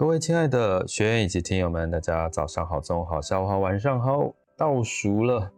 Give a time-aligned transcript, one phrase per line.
[0.00, 5.52] 各位亲爱的学员以及听友们，大家早上好、中午好、下午好、晚上好，倒数了，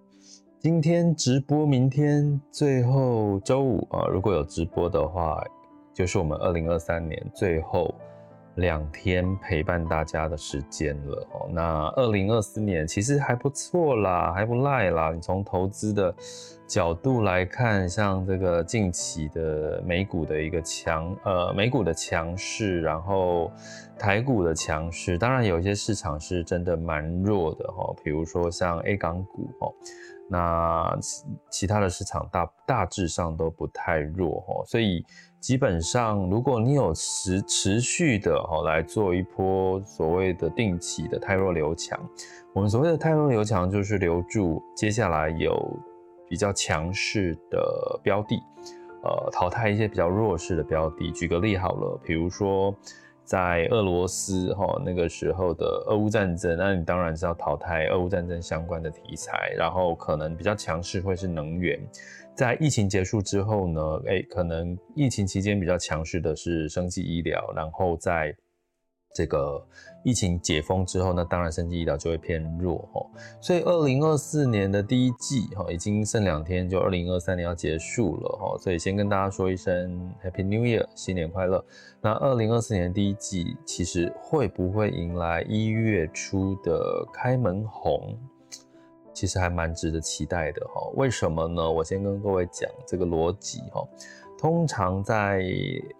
[0.59, 5.41] 今天直播，明天最后周五啊，如果有直播的话，
[5.95, 7.95] 就是我们二零二三年最后。
[8.57, 15.11] 两天陪伴大家的时间了哦，那二零二四年其实还不错啦，还不赖啦。
[15.11, 16.15] 你从投资的
[16.67, 23.51] 角度来看，像这个近期的美股的一个强，呃，美股的强势，然后
[23.99, 29.73] 台股的强势，当然有一些市场是真的蛮弱的哦，比如说像 A 港股哦，
[30.33, 30.99] 那
[31.51, 35.05] 其他的市场大大致上都不太弱哦，所以。
[35.43, 41.99] 基本上，如果你有持持续的哈来做一波所谓的定期的汰弱留强，
[42.55, 45.53] 我们所谓的汰弱留强就是留住接下来有
[46.29, 48.41] 比较强势的标的，
[49.03, 51.11] 呃，淘汰一些比较弱势的标的。
[51.11, 52.73] 举个例好了，比如说
[53.25, 61.81] 在俄罗斯哈那个时候的俄乌战争，那你当然是要淘汰俄乌战争相关的题材，然后可能比较强势会是能源。
[62.35, 68.35] 在疫情结束之后呢，诶，可能疫情期间比较强势的是生计医疗，然后在
[69.13, 69.63] 这个
[70.03, 73.07] 疫情解封之后，那当然生技医疗就会偏弱哦。
[73.41, 81.65] 所以二零二四年的第一季哈，已经剩两天就二零二三年要结束了哈，所以先跟大家说一声 Happy New Year，新年快乐。
[82.01, 88.19] 那二零二四年第一季其实会不会迎来一月初的开门红？
[89.15, 91.71] 其实还蛮值得期待的哈，为什么呢？
[91.71, 93.87] 我先跟各位讲这个逻辑哈。
[94.43, 95.41] 通常在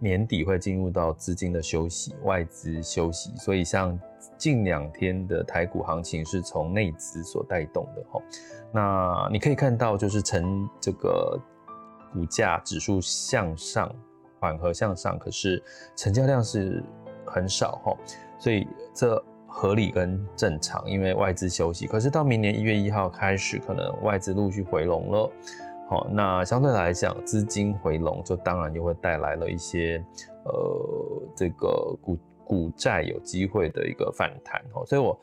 [0.01, 3.97] 年底会进入到资金的休息，外资休息，所以像
[4.37, 8.21] 近两天的台股行情是从内资所带动的哈。
[8.73, 11.41] 那你可以看到，就是成这个
[12.13, 13.89] 股价指数向上
[14.41, 15.63] 缓和向上，可是
[15.95, 16.83] 成交量是
[17.25, 17.97] 很少哈，
[18.41, 19.25] 所以这。
[19.55, 21.87] 合理跟正常，因为外资休息。
[21.87, 25.31] 可是到明年一月一号开始，可能外资陆续回笼了。
[26.13, 30.05] 那相对来讲，资金回笼就当然就会带来了一些
[30.45, 34.61] 呃，这个股股债有机会的一个反弹。
[34.75, 35.19] 哦，所以我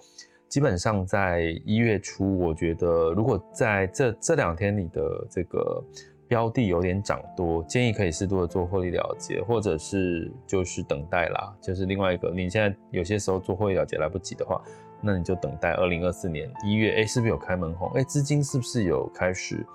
[0.47, 5.83] 基本上在一月初，我觉得如果在这这两天你的这个。
[6.29, 11.51] 标的有点涨多，建议可以适度的做获利了结，或者是就是等待啦。
[11.59, 14.61] 就是另外一个，你现在有些时候做获利了结来不及的话，
[15.01, 17.89] 那你就等待二零二四年一月，哎、是不是有开门红？
[17.95, 19.65] 哎、欸，资金是不是有开始？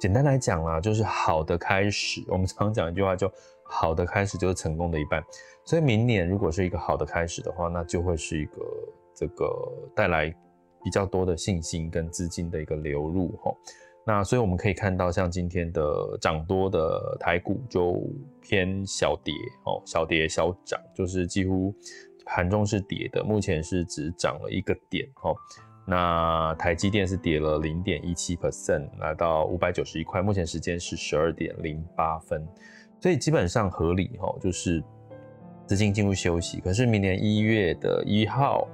[0.00, 2.24] 简单来讲啦，就是好的开始。
[2.28, 3.30] 我们常讲一句话，就
[3.62, 5.22] 好的开始就是成功的一半。
[5.62, 8.62] 所以明年如果是一个好的开始的话，那就会是一个
[9.14, 9.46] 这个
[9.94, 10.34] 带来
[10.82, 13.54] 比较多的信心跟资金的一个流入齁。
[14.06, 18.02] 那所以我们可以看到，像今天的涨多的台股就
[18.40, 19.34] 偏小跌
[19.66, 21.74] 哦，小跌小涨，就是几乎
[22.24, 25.36] 盘中是跌的，目前是只涨了一个点哦。
[25.90, 32.46] 那台积电是跌了零点一七 percent，来到五百九十一块，目前时间是十二点零八分，
[33.00, 34.80] 所以基本上合理哦，就是
[35.66, 36.60] 资金进入休息。
[36.60, 38.68] 可是明年一月的一号。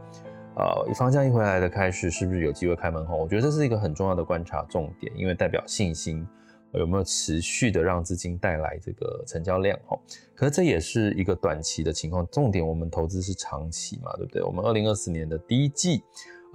[0.59, 3.21] 呃，方向一回来的开始，是不是有机会开门红？
[3.21, 6.27] 我觉得这是一个很重要的观察重点，因为代表信心
[6.73, 9.99] 有没有持续的让资金带来这个成交量哈。
[10.35, 14.43] 可是这也是一个短期的情况，重点我们投资是长期嘛，对不对？
[14.45, 16.03] 我们二零二四年的第一季，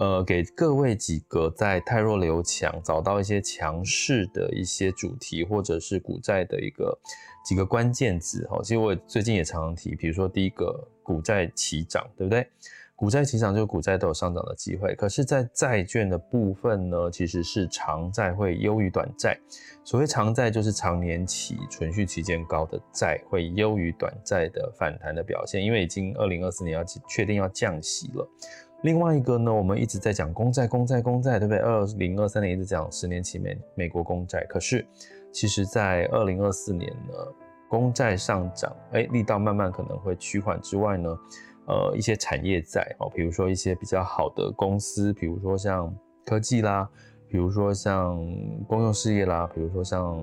[0.01, 6.97] 呃，给各位几个在泰弱留强，找到一些强势的一些主题，或者是股债的一个
[7.45, 8.59] 几个关键字哈。
[8.63, 12.47] 其实我最近也常常提，比如说第一个股债齐涨，对不对？
[12.95, 14.95] 股债齐涨，就是股债都有上涨的机会。
[14.95, 19.39] 可是，在债券的部分呢，其实是长债会优于短债。
[19.83, 25.63] 所谓长债，就是长年期存续期间高的债会优于短债的反弹的表现。
[25.63, 28.27] 因为已经二零二四年要确定要降息了。
[28.83, 31.59] 另外一个呢，我们一直在讲公债、公债、公债，对不对？
[31.59, 34.43] 二零二三年一直讲十年期美美国公债。
[34.49, 34.85] 可是，
[35.31, 37.13] 其实在二零二四年呢，
[37.69, 41.15] 公债上涨，哎、力道慢慢可能会趋缓之外呢。
[41.67, 45.95] 呃，一些产业债哦，比如说一些比较好的公司，比如说像
[46.25, 46.89] 科技啦，
[47.31, 48.17] 比如说像
[48.67, 50.21] 公用事业啦，比如说像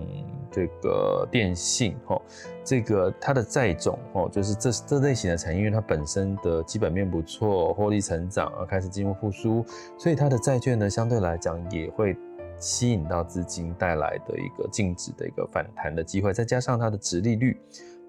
[0.50, 2.20] 这个电信哦，
[2.62, 9.64] 这个它的债种哦，就是这这类型的产业，因为它本身的基本面不错，获利成长而开始进入复苏，
[9.98, 12.14] 所以它的债券呢，相对来讲也会
[12.58, 17.58] 吸引到资金带来的一个净值的一个反弹的机会，再加上它的殖利率。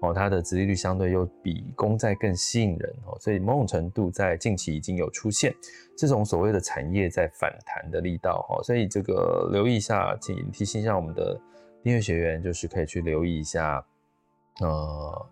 [0.00, 5.54] 哦，它的殖利率相对又比公债更吸引人哦，所以某种程度在近期已经有出现
[5.96, 11.38] 这种所谓的产业在反弹的力道哈，所以这个留意一下，请提醒一下我们的
[11.82, 13.84] 订阅学员，就是可以去留意一下，
[14.60, 15.26] 呃，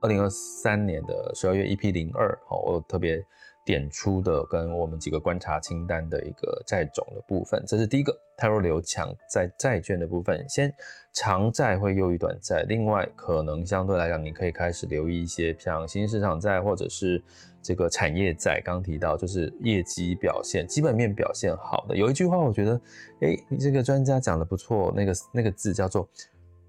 [0.00, 3.24] 二零二三年的十二月 EP 零二，哦，我特别。
[3.66, 10.48] 点出的跟我们几个观察清单的一个债种的部分，这是第一个汰弱留强在债券的部分。
[10.48, 10.72] 先
[11.12, 17.20] 长债会优于短债，另外可能相对来讲，你可以开始留意一些像新市场债或者是
[17.60, 18.62] 这个产业债。
[18.64, 21.96] 刚提到就是业绩表现、基本面表现好的。
[21.96, 22.80] 有一句话我觉得，
[23.20, 26.08] 哎，这个专家讲的不错，那个那个字叫做。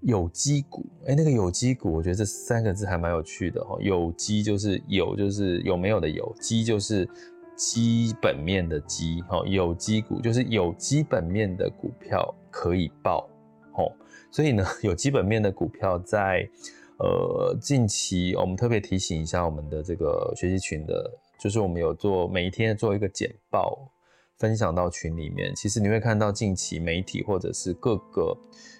[0.00, 3.76] 有机股，哎、那个有机股，我觉得这三个字还蛮有趣的哈。
[3.80, 7.08] 有机就是有，就是有没有的有；机就是
[7.56, 9.20] 基本面的基。
[9.22, 13.28] 哈，有机股就是有基本面的股票可以报。
[13.74, 13.90] 哦，
[14.30, 16.48] 所以呢， 有基本面的股票在
[16.98, 23.88] 呃近期，我们特别提醒一下我们的这个学习群的，就是我们有做每一天做一个简报，
[24.38, 25.54] 分享到群里面。
[25.54, 28.36] 其实你会看到近期媒体或者是各个。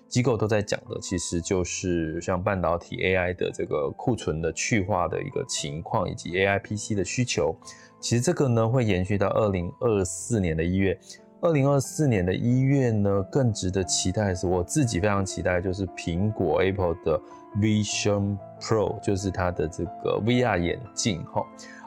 [0.08, 7.54] 机构都在讲的，其实就是像半导体 AI 的这个库存的去化的一个情况，以及 AI PC 的需求。
[8.00, 10.98] 其实这个呢会延续到二零二四年的一月。
[11.42, 17.20] 二零二四年的一月呢，更值得期待的是，我自己非常期待，就是苹果 Apple 的
[17.60, 21.42] Vision Pro，就是它的这个 VR 眼镜哈。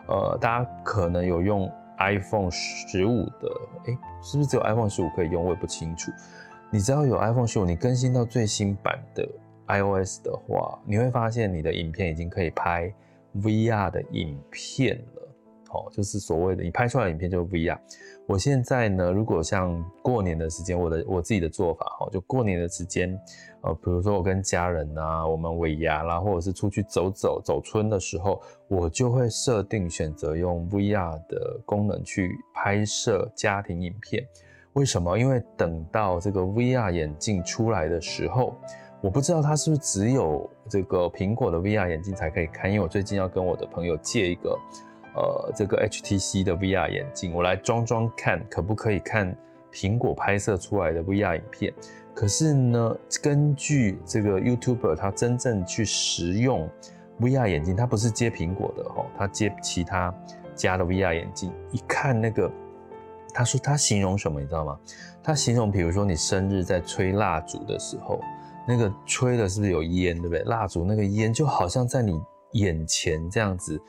[0.08, 1.68] 呃，大家可能有用
[2.02, 3.50] iPhone 十五的，
[3.86, 5.44] 诶，是不是只有 iPhone 十五可以用？
[5.44, 6.12] 我也不清楚。
[6.72, 9.28] 你只要有 iPhone 十五你更新到最新版的
[9.68, 12.92] iOS 的话，你会发现你的影片已经可以拍
[13.36, 15.21] VR 的影片了。
[15.74, 17.78] 哦，就是所谓的你拍出来的影片就是 VR。
[18.28, 23.20] 我现在呢，如果像过年的时间，我的我自己的做法，哈，就过年的时间，
[23.62, 34.26] 呃，比如说我跟家人啊，我们尾牙啦，或者是出去走走走春的时候，我就会设定选择用 VR 的功能去拍摄家庭影片。
[34.74, 35.18] 为什么？
[35.18, 38.56] 因为等到这个 VR 眼镜出来的时候，
[39.02, 42.72] 我不知道它是不是只有这个苹果的 VR 眼镜才可以看。
[42.72, 44.58] 因为我最近要跟我的朋友借一个，
[45.16, 49.36] 呃，这个 HTC 的 VR 眼镜，我来装装看，可不可以看
[49.72, 51.74] 苹果拍摄出来的 VR 影片。
[52.14, 56.70] 可是呢，根据这个 YouTuber 他真正去使用
[57.20, 60.14] VR 眼镜，他不是接苹果的哈，他接其他
[60.56, 62.52] 家的 VR 眼镜，一看那个。
[63.34, 64.78] 他说他形容什么，你知道吗？
[65.24, 68.20] 他形容，比如说你生日在吹蜡烛的时候，
[68.68, 70.44] 那个吹的是不是有烟，对不对？
[70.44, 72.22] 蜡烛那个烟就好像在你
[72.52, 73.82] 眼前这样子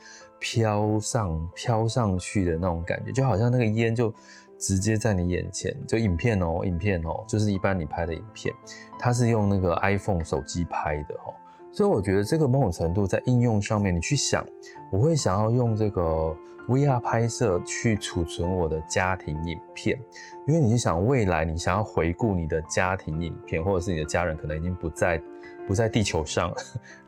[0.43, 4.13] 飘上飘上去的那种感觉，就好像那个烟就
[4.59, 5.73] 直接在你眼前。
[5.87, 8.53] 就影片哦，影片哦，就是一般你拍的影片，
[8.99, 11.33] 它是用那个 iPhone 手机拍的哦。
[11.71, 14.45] 所以我觉得这个某种程度在应用上面，你去想，
[14.91, 16.35] 我会想要用这个。
[16.69, 19.99] VR 拍摄去储存我的家庭影片，
[20.47, 25.21] 因为你是想未来你想要回顾你的家庭影片，或者是你的家人可能已经不在
[25.67, 26.53] 不在地球上，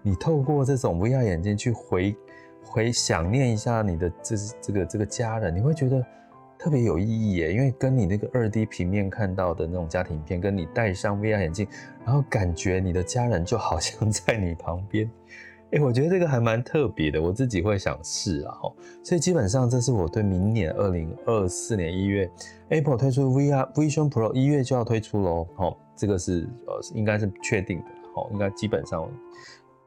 [0.01, 2.13] 你透过这种 VR 眼镜去回
[2.65, 6.05] 回想念一下你的这这个这个家人，你会觉得
[6.57, 11.67] 特别有意义耶，因为跟你那个二 D 平面看到的那种家庭片，跟你戴上 VR 眼镜，
[12.03, 15.09] 然后感觉你的家人就好像 在你旁边。
[15.71, 18.53] 哎、我觉得这个还蛮特别的，我自己会想试啊，
[19.03, 22.29] 所以基本上这是我对明年二零二四年一月
[22.69, 29.09] Apple 推出 VR Vision Pro 一月就要推出喽，哦，这个是呃应该是确定的，哦，应该基本上。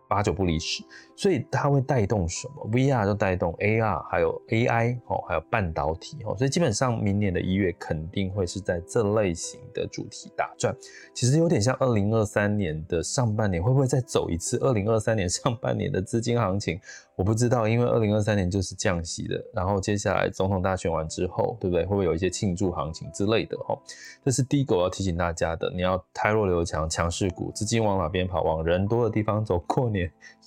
[0.09, 0.83] 八九不离十，
[1.15, 10.75] 所以它会带动什么？VR 就带动 AR，还有 AI 哦，还有半导体哦，所以基本上明年的一月肯定会是在这类型的主题打转。
[11.13, 16.81] 其实有点像二零二三年的上半年，会不会再走一次二零二三年上半年的资金行情？
[17.15, 21.85] 我不知道，因为二零二三年就是降息的，然后接下来总统大选完之后，对不对？
[21.85, 23.57] 会不会有一些庆祝行情之类的？
[23.69, 23.77] 哦，
[24.25, 28.43] 这是第一个我要提醒大家的，你要汰弱留强，强势股，资金往哪边跑？
[28.45, 29.59] 往人多的地方走。
[29.67, 29.98] 过年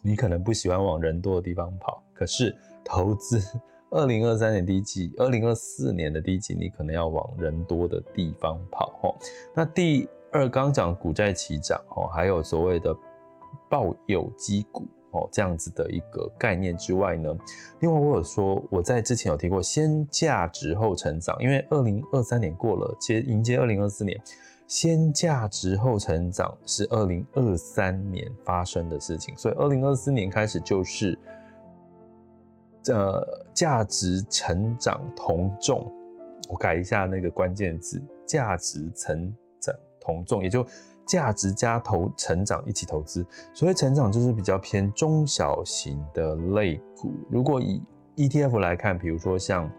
[0.04, 3.42] 你可能不喜欢往人多的地方跑，可是投资
[3.90, 8.88] 二零二三年第一季，二零二四年的第一季，你可能要往人多的地方跑。
[9.02, 9.16] 哈，
[9.56, 12.96] 那第二刚讲股债齐涨，哦，还有所谓的
[13.70, 14.88] 抱有机股。
[15.14, 17.38] 哦，这样子的一个概念之外呢，
[17.82, 24.18] 另外我有说，我在之前有提过，先价值后成长，因为二零二三年过了，接迎接二零二四年，
[24.72, 31.20] 先价值后成长是二零二三年发生的事情，所以二零二四年开始就是，
[32.88, 33.22] 呃，
[33.54, 35.92] 价值成长同重，
[36.48, 40.66] 我改一下那个关键字，价值成长同重，也就。
[41.06, 47.12] 价值加投成长一起投资，所以成长就是比较偏中小型的类股。
[47.30, 47.82] 如果以
[48.16, 49.70] ETF 来看，比如说像。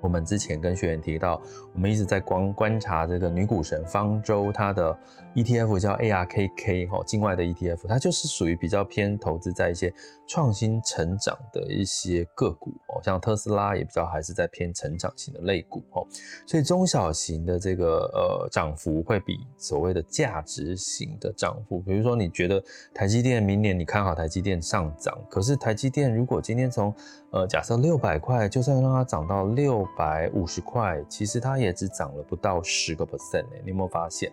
[0.00, 1.40] 我们之前跟学员提到，
[1.74, 4.96] 我们一直在观观察这个女股神方舟，它的
[5.34, 9.92] ETF 叫 ARKK 哈，境外的 ETF，它就是属于比较偏投资在一些
[10.26, 16.06] 创新成长的一些个股哦，像特斯拉也比较还是在偏成长型的类股哦，
[16.46, 22.62] 所以中小型的这个呃涨幅会比所谓的价值型的涨幅，比如说你觉得
[22.94, 26.94] 台积电明年你看好台积电上涨，可是台积电如果今天从
[27.30, 29.86] 呃假设六百块，就算让它涨到六。
[29.96, 34.32] 百五十块，其实它也只涨了不到十个 percent 诶，你有没有发现？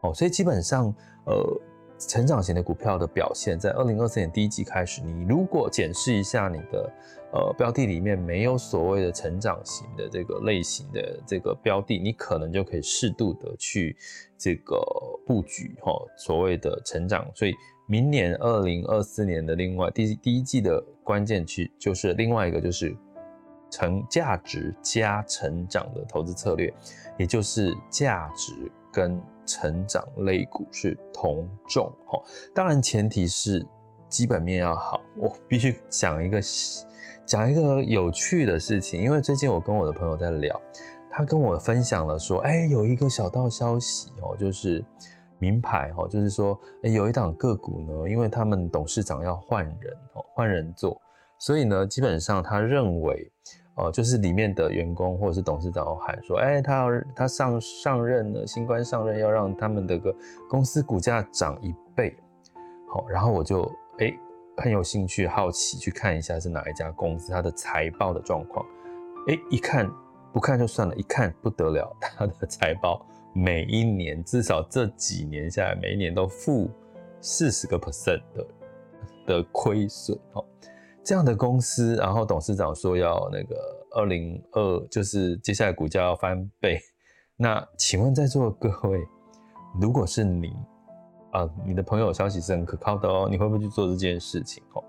[0.00, 0.92] 哦，所以基本上，
[1.26, 1.60] 呃，
[1.98, 6.92] 成长型的股票的表现，在二零二四年第一季开始，你如果检视一下你的
[7.32, 13.96] 呃标的里面没有所谓的成长型的这个类型的这个标的，你可能就可以适度的去
[14.36, 14.76] 这个
[15.26, 17.30] 布局哈、哦，所谓的成长。
[17.34, 17.54] 所以
[17.86, 22.96] 明年二零二四年的另外第第一季的关键区就是另外一个就是。
[23.72, 26.70] 成价值加成长的投资策略，
[27.16, 32.22] 也就是价值跟成长类股是同重哈。
[32.54, 33.66] 当然前提是
[34.10, 35.00] 基本面要好。
[35.16, 36.38] 我必须讲一个
[37.24, 40.60] 讲一个有趣的事情，因为最近我跟我的朋友在聊，
[41.10, 44.84] 他跟我分享了说，哎，有一个小道消息哦，就是
[45.38, 51.00] 名牌哈，就是说，有一档个股呢，因为他们董事长要换人哦，换人做，
[51.38, 53.32] 所以呢，基本上他认为。
[53.74, 60.14] 哦，就是里面的员工或者是董事长喊说，哎、他要他上上任了，新官上任要让他们的个
[60.48, 62.14] 公司股价涨一倍。
[62.90, 63.62] 好，然后我就
[63.98, 64.12] 哎、
[64.58, 68.64] 很有兴趣好奇去看一下是哪一家公司它的财报的状况。
[69.28, 69.90] 哎、一看
[70.34, 76.68] 不看就算了，一看不得了， 它的财报每一年至少这几年下来，每一年都负
[77.22, 78.46] 四十个 percent 的
[79.26, 80.18] 的亏损。
[80.34, 80.44] 哦。
[81.04, 83.56] 这样的公司，然后董事长说要那个
[83.90, 86.80] 二零二，就是接下来股价要翻倍。
[87.36, 89.00] 那请问在座各位，
[89.80, 90.54] 如果是你
[91.32, 94.62] 啊，你的朋友消息是很可靠的哦，你会不会去做这件事情？
[94.74, 94.84] 哦，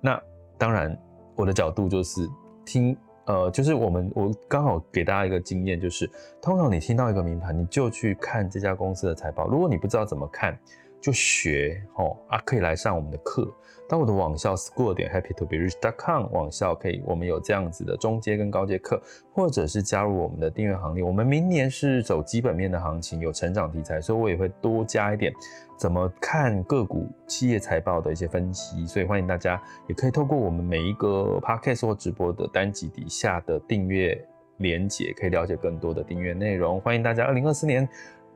[0.00, 0.20] 那
[0.56, 0.96] 当然，
[1.36, 2.26] 我的角度就是
[2.64, 2.96] 听，
[3.26, 6.08] 呃，就是我们我刚好给大家一个经验，就是
[6.40, 9.46] 通常你听到一个名牌，你就去看这家公司的财报。
[9.48, 10.58] 如果你不知道怎么看，
[11.00, 13.52] 就学哦啊，可以来上我们的课。
[13.88, 15.72] 到我的网校 school 点 happy to be rich.
[15.96, 19.00] com 网校可以，我们有这样子的中阶跟高阶课，
[19.32, 21.02] 或者是加入我们的订阅行列。
[21.02, 25.32] 我们明年是走基本面的行情，有成长题材，所以我也会多加一点
[25.78, 28.86] 怎么看个股企业财报的一些分析。
[28.86, 34.22] 所以欢迎大家也可以透过我们每一个 podcast 或直播的单集底下的订阅
[34.58, 36.78] 连结，可以了解更多的订阅内容。
[36.82, 37.88] 欢迎大家，二零二四年。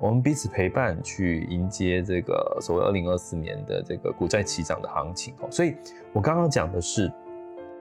[0.03, 5.49] 我们彼此陪伴，去迎接这个所谓二零二四年的这个股债齐涨的行情哦。
[5.49, 5.77] 所以
[6.13, 7.09] 我刚刚讲的是，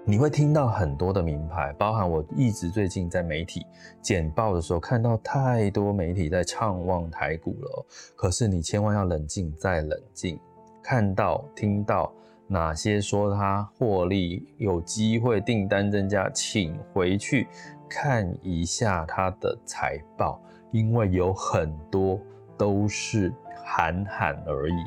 [0.05, 3.65] 你会听到很多的名牌，包含我一直最近在媒体
[4.03, 7.85] 简报的时候看到太多媒体在畅望台股了。
[8.15, 10.39] 可是你千万要冷静再冷静，
[10.83, 12.13] 看到听到
[12.45, 17.47] 哪些说它获利有机会订单增加，请回去
[17.89, 20.39] 看一下它的财报。
[20.71, 22.19] 因为有很多
[22.57, 23.31] 都是
[23.63, 24.83] 喊喊而已，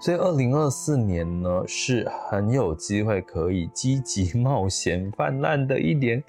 [0.00, 6.22] 所以二零二四年呢是很有机会可以积极冒险泛滥的一年。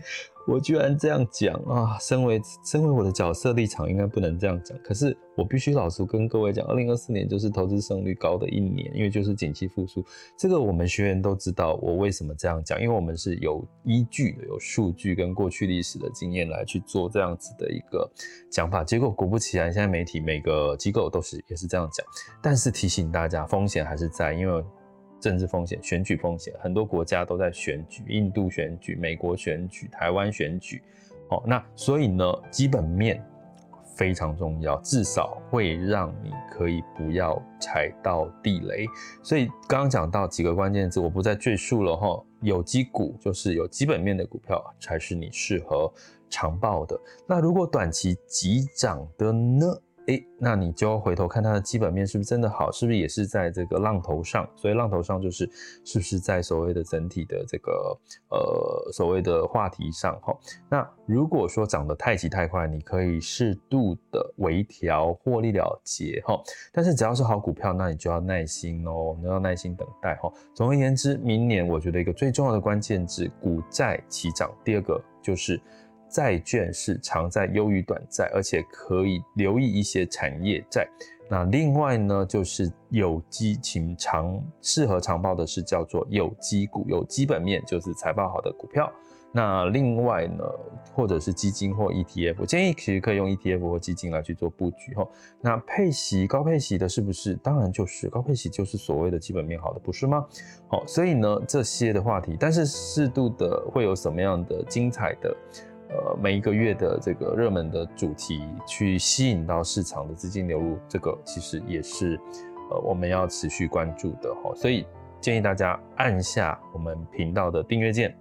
[0.48, 1.98] 我居然这样讲啊！
[2.00, 4.78] 身为身为我的角色立场，应该不能这样讲。
[4.82, 10.02] 可是我必须老实跟各位讲，二零二四年就是投资胜率高的一年，因为就是景气复苏。
[10.38, 18.10] 这个我们学员都知道，我为什么这样讲，因为我们是有依据的，有数据跟过去历史的经验来去做这样子的一个
[18.50, 18.86] 讲法。
[18.86, 22.06] 结果果不其然，现在媒体每个机构都是也是这样讲。
[22.42, 24.64] 但是提醒大家，风险还是在，因为。
[25.20, 30.82] 政治风险、选举风险，很多国家都在选举，印度选举、美国选举、台湾选举，
[31.30, 33.24] 哦，那所以呢，基本面
[33.96, 38.86] 非常重要，至少会让你可以不要踩到地雷。
[39.24, 42.24] 所以刚刚讲到几个关键字，我不再赘述了哈。
[42.42, 45.92] 有机股就是有基本面的股票才是你适合
[46.30, 46.96] 长报的。
[47.26, 49.66] 那如果短期急涨的呢？
[50.08, 54.50] 诶，那你就回头看它的基本面是不是真的好，是不是也是在这个浪头上？
[54.56, 55.50] 所以浪头上就是
[55.84, 57.98] 是不是在所谓的整体的这个
[58.30, 60.34] 呃所谓的话题上哈。
[60.70, 66.42] 那如果说涨得太急太快，你可以适度的微调获利了结哈。
[66.72, 70.32] 但是只要是好股票，那你就要耐心哦，你要耐心等待哈。
[70.54, 74.50] 总而言之，明年我觉得一个最重要的关键字，股债齐涨。
[74.64, 75.60] 第二个就是。
[76.10, 80.88] 债券是长债优于短债，而且可以留意一些产业债。
[81.30, 88.90] 那另外呢，就是有基情长适合长报的是叫做有基股，有基本面就是财报好的股票。
[89.34, 90.44] 那另外呢，
[90.96, 95.06] 或者是基金或 ETF，建议其实可以用 ETF 或基金来去做布局哈。
[95.42, 97.36] 那配息高配息的是不是？
[97.36, 100.26] 当然就是高配息就是所谓的基本面好的，不是吗？
[100.70, 105.36] 好，所以呢这些的话题，但是适度的会有什么样的精彩的？
[105.90, 112.20] 呃，每一个月的这个热门的主题，去吸引到市场的资金流入，这个其实也是
[112.70, 114.54] 呃我们要持续关注的哈。
[114.54, 114.86] 所以
[115.22, 118.14] 建议大家按下我们频道的订阅键，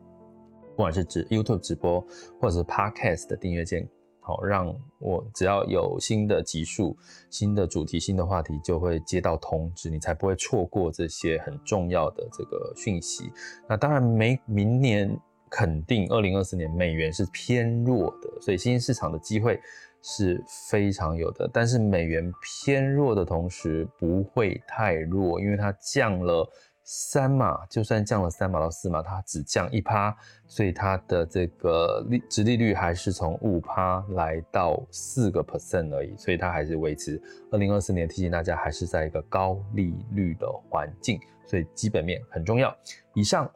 [0.77, 2.01] 不管是指 YouTube 直播
[2.41, 3.89] 或者是 Podcast 的订阅键，
[4.21, 6.97] 好，让我只要有新的集数、
[7.31, 13.29] 新的主题、新的话题，就会接到通知，你才不会错过这些很重要的这个讯息。
[13.69, 15.21] 那当然，每明年。
[15.51, 19.61] 肯定，二零二四年美元是偏弱的，所以新兴市场的机会
[20.03, 21.49] 是非常有的。
[21.53, 26.49] 但是美元偏弱的同时不会太弱，因为它降了
[26.83, 42.77] 三码，就算降了三码到四码，它只降一趴，所以它的这个利殖利率还是从五趴来到四个 percent 而已，所以它还是维持二零二四年提醒大家还是在一个高利率的环境，所以基本面很重要。
[43.15, 43.49] 以上。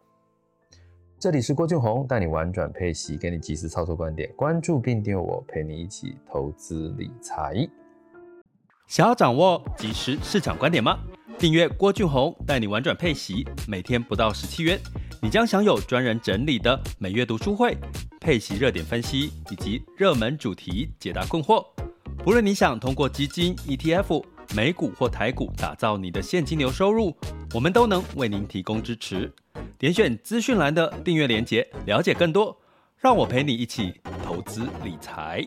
[1.20, 4.32] 这里是郭俊宏，带你玩转配息，给你及时操作观点。
[4.34, 7.68] 关注并订阅我，陪你一起投资理财。
[8.86, 10.98] 想要掌握即时市场观点吗？
[11.38, 14.80] 订阅郭俊宏，带你玩转配息，每天不到十七元，
[15.20, 17.76] 你将享有专人整理的每月读书会、
[18.18, 21.62] 配息热点分析以及热门主题解答困惑。
[22.24, 24.24] 不论你想通过基金、ETF、
[24.56, 27.14] 美股或台股打造你的现金流收入，
[27.52, 29.30] 我们都能为您提供支持。
[29.80, 32.54] 点选资讯栏的订阅链接，了解更多。
[32.98, 35.42] 让我陪你一起投资理财。